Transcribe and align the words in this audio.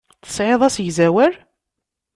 Tesɛiḍ 0.25 0.61
asegzawal? 0.67 1.33